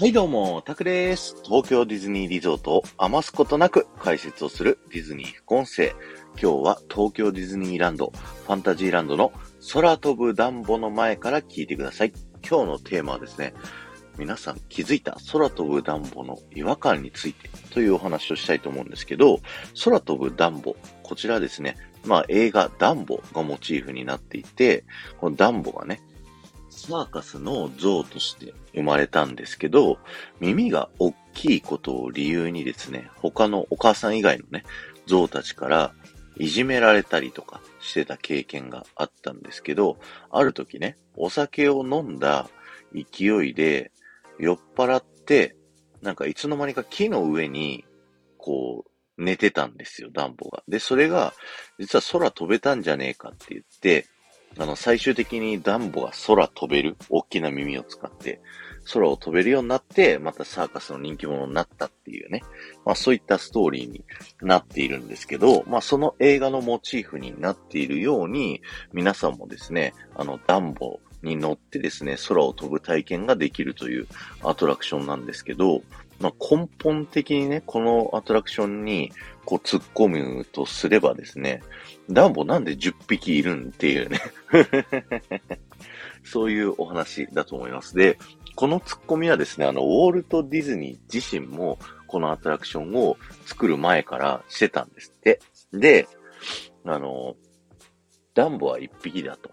[0.00, 1.36] はいどうも、タクです。
[1.44, 5.92] 東京ディズニーリゾートを余すことなく解説をするディズニー副音声。
[6.40, 8.10] 今日は東京ディズニーランド、
[8.46, 9.30] ファンタジーランドの
[9.74, 12.14] 空飛ぶダンボの前から聞いてください。
[12.40, 13.52] 今日のテーマはですね、
[14.16, 19.40] 皆さん気づいた空飛ぶダンボの違和感についてというお話をしたいと思うんですけど、
[19.84, 21.76] 空飛ぶダンボ、こちらですね、
[22.06, 24.86] まあ映画ダンボがモチーフになっていて、
[25.18, 26.00] このダンボがね、
[26.70, 29.98] サーカスの像として生まれたんですけど、
[30.38, 34.64] 耳が大きいことを理由にですね、他のお母さん以外のね、
[35.06, 35.92] 像たちから
[36.36, 39.98] いじめられたりとかしてた経験があったんですけど、
[40.30, 42.48] ある時ね、お酒を飲んだ
[42.94, 43.92] 勢いで
[44.38, 45.56] 酔っ払って、
[46.02, 47.84] なんかいつの間にか木の上に、
[48.38, 48.90] こう、
[49.22, 50.62] 寝てたんですよ、ダンボが。
[50.66, 51.34] で、それが、
[51.78, 54.06] 実は空飛べたんじゃねえかって言って、
[54.58, 58.40] あの、最終的にダンボが空飛べる、大きな耳を使って、
[58.92, 62.42] 空を飛べるようになって、またサーカスの人気者になったっていうね。
[62.84, 64.04] まあそういったストーリーに
[64.40, 74.06] なっているんですけど、まあその映画のモチーフになっているように、皆さんもですね、あの、ダンボに乗ってですね、空を飛ぶ体験ができるという
[74.42, 75.82] アトラクションなんですけど、
[76.20, 79.10] まあ、根本的にね、このアトラクションに
[79.46, 81.62] こう突っ込むとすればですね、
[82.10, 84.20] ダンボなんで10匹いるんっていうね
[86.24, 87.96] そういうお話だと思います。
[87.96, 88.18] で、
[88.54, 95.40] この突っ込みはですね、あの、ウォルト・ディズニー自身もこのアトラクションを作る前からしてたんですって。
[95.72, 96.06] で、
[96.84, 97.36] あの、
[98.34, 99.50] ダンボは1匹だと。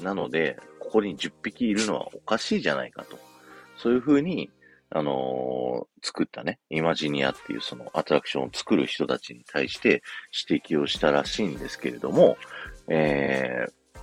[0.00, 3.18] なので、ここに10匹いるのはおかしいじゃないかと。
[3.76, 4.50] そういうふうに
[4.90, 10.02] あのー、作ったね、イマジニアっていうそのアトラクションを作る人たちに対して
[10.48, 12.38] 指摘をしたらしいんですけれども、
[12.88, 14.00] えー、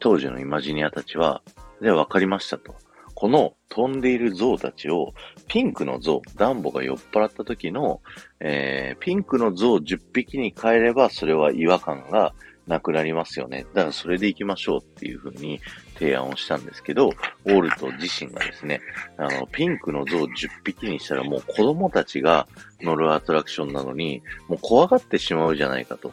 [0.00, 1.42] 当時のイマジニアたちは、
[1.80, 2.74] で、わかりましたと。
[3.14, 5.14] この飛んでいる象たちを、
[5.46, 8.00] ピンクの象、ダンボが酔っ払った時の、
[8.40, 12.34] えー、ピンクの象10匹に変えれば、それは違和感が
[12.70, 13.66] なくなりますよね。
[13.74, 15.60] だからそれで行きましょうっていう風に
[15.94, 17.10] 提案をしたんですけど、
[17.44, 18.80] ウォルト自身がですね、
[19.18, 20.28] あの、ピンクの像10
[20.64, 22.46] 匹にしたらもう子供たちが
[22.80, 26.12] 乗るアトラクションなのに、もう怖がってしまうじゃないかと。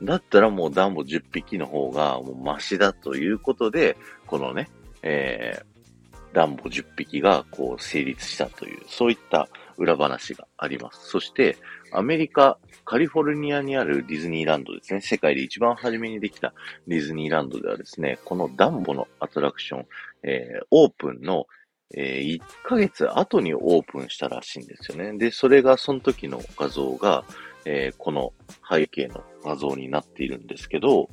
[0.00, 3.96] だったらもうダンボ10匹の方がもうマシだということで、
[4.26, 4.70] このね、
[5.02, 11.08] えー、ダンボ10匹がこう成立したという、そういった裏話があります。
[11.08, 11.56] そして、
[11.92, 15.00] アメリカ、カリフォルニアにあるディズニーランドですね。
[15.00, 16.52] 世界で一番初めにできた
[16.86, 19.86] ディズニーランドではですね、このダンボのアトラクション、
[20.22, 21.46] えー、オープンの、
[21.94, 25.16] えー、1ヶ月後にオープンしたらしいんですよね。
[25.18, 27.24] で、それがその時の画像が、
[27.64, 28.32] えー、この
[28.68, 31.08] 背景の画像になっているんですけど、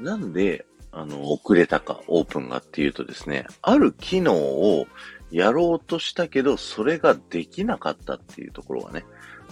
[0.00, 4.86] なんで、あの、遅れたか、オープンがっていうとですね、ある機能を
[5.30, 9.04] やろうとしたけど、それができなかったっていうところがね、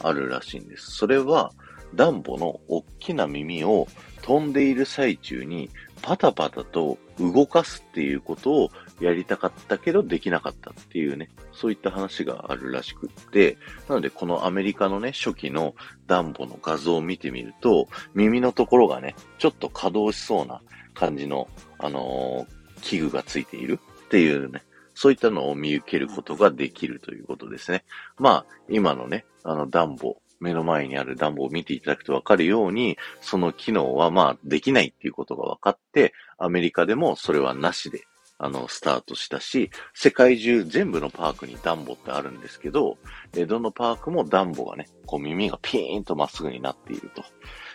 [0.03, 0.91] あるらしいんです。
[0.93, 1.53] それは、
[1.95, 3.87] ダンボの大きな耳を
[4.23, 5.71] 飛んでいる最中に
[6.03, 8.71] パタパタと動かすっていうことを
[9.01, 13.57] やりたかったけどできなかったっていうね、そういった話があるらしくって、
[13.89, 15.75] なのでこのアメリカのね、初期の
[16.07, 20.61] ダンボの画像を見てみると、耳のところがね、ちょっと稼働しそうな
[20.95, 21.49] 感じの、
[21.79, 24.63] あのー、器具がついているっていうね、
[24.95, 27.85] そういったのを見受けることができるということですね。
[28.19, 38.05] まあ、今のね、あの、暖房、目の前にある暖房を見ていただくとわかるように、その機能はまあ、できないっていうことが分かって、アメリカでもそれはなしで、
[38.39, 42.99] あの、スタートしたし、世界中全部のパークに暖房ってあるんですけど、
[43.37, 47.25] えどのパークも暖房がね、こう耳がピーンとまっすぐになっていると。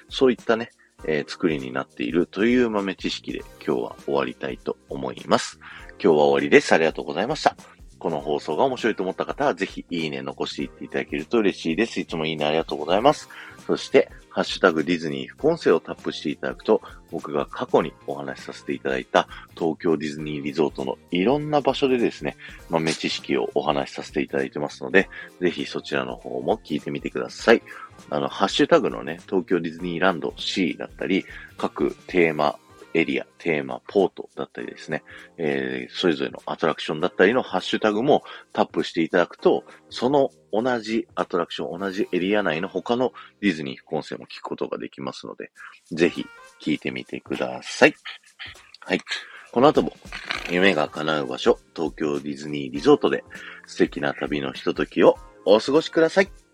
[0.09, 0.71] そういったね、
[1.05, 5.59] えー、作りになっているという豆知識で今日は終わりたいと思います。
[6.01, 6.71] 今日は終わりです。
[6.71, 7.57] ありがとうございました。
[7.99, 11.99] この放送が面白いと思った方は、ぜひいいね残していっていただけると嬉しいです。
[11.99, 13.27] いつもいいねありがとうございます。
[13.67, 22.37] そして、ハッシュタグディズニー副音声をタップしていただくと、僕が過去にお話しさせていただいた東京ディズニーリゾートのいろんな場所でですね、
[22.69, 25.09] 豆知識をお話しさせていただいてますので、
[25.41, 27.61] ぜひそちらの方も聞いてみてください。
[28.09, 31.25] あの、ハッシュタグのね、東京ディズニーランド C だったり、
[31.57, 32.57] 各テーマ、
[32.93, 35.03] エリア、テーマ、ポートだったりですね、
[35.37, 45.51] えー、それぞれのアトラクションだったりのハッシュタグもタップしていただくと、その同じアトラクション、同じエリア内の他のディズニー副音声も聞くことができますので、
[45.91, 46.25] ぜひ
[46.61, 47.95] 聞いてみてください。
[48.81, 49.01] はい。
[49.51, 49.93] この後も
[50.51, 53.23] 夢が叶う場所、東京ディズニーリゾートで
[53.65, 56.48] 素敵な旅のひとときをお過ごしください。